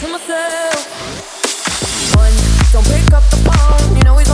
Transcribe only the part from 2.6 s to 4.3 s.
don't pick up the phone. You know he's